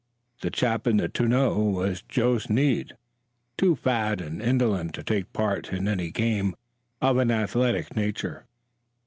The 0.41 0.49
chap 0.49 0.87
in 0.87 0.97
the 0.97 1.07
tonneau 1.09 1.59
was 1.59 2.01
Joe 2.01 2.39
Snead, 2.39 2.93
too 3.55 3.75
fat 3.75 4.19
and 4.19 4.41
indolent 4.41 4.95
to 4.95 5.03
take 5.03 5.31
part 5.31 5.71
in 5.71 5.87
any 5.87 6.09
game 6.09 6.55
of 7.03 7.17
an 7.19 7.29
athletic 7.29 7.95
nature. 7.95 8.45